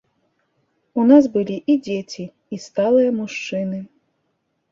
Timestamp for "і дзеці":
1.73-2.25